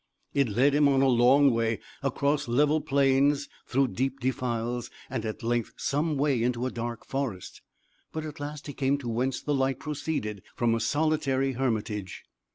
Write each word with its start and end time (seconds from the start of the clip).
It 0.33 0.49
led 0.49 0.73
him 0.73 0.87
on 0.87 1.03
a 1.03 1.07
long 1.07 1.53
way, 1.53 1.79
across 2.01 2.47
level 2.47 2.81
plains, 2.81 3.47
through 3.67 3.89
deep 3.89 4.19
defiles, 4.19 4.89
and 5.11 5.23
at 5.25 5.43
length 5.43 5.73
some 5.77 6.17
way 6.17 6.41
into 6.41 6.65
a 6.65 6.71
dark 6.71 7.05
forest. 7.05 7.61
But 8.11 8.25
at 8.25 8.39
last 8.39 8.65
he 8.65 8.73
came 8.73 8.97
to 8.97 9.07
whence 9.07 9.43
the 9.43 9.53
light 9.53 9.77
proceeded 9.77 10.41
from 10.55 10.73
a 10.73 10.79
solitary 10.79 11.51
hermitage. 11.51 12.23